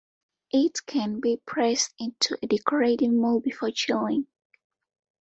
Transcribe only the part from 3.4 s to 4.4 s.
before chilling.